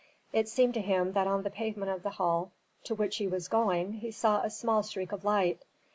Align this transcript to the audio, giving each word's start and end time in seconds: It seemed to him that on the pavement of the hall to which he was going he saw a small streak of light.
It 0.33 0.49
seemed 0.49 0.73
to 0.73 0.81
him 0.81 1.11
that 1.11 1.27
on 1.27 1.43
the 1.43 1.51
pavement 1.51 1.91
of 1.91 2.01
the 2.01 2.09
hall 2.09 2.51
to 2.85 2.95
which 2.95 3.17
he 3.17 3.27
was 3.27 3.47
going 3.47 3.93
he 3.93 4.09
saw 4.09 4.41
a 4.41 4.49
small 4.49 4.81
streak 4.81 5.11
of 5.11 5.23
light. 5.23 5.61